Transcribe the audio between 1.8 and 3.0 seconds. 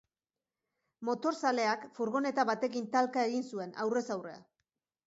furgoneta batekin